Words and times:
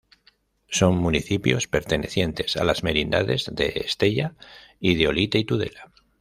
Son 0.67 0.97
municipios 0.97 1.67
pertenecientes 1.67 2.57
a 2.57 2.63
las 2.63 2.83
merindades 2.83 3.51
de 3.53 3.73
Estella, 3.85 4.33
de 4.81 5.07
Olite 5.07 5.37
y 5.37 5.45
Tudela. 5.45 5.91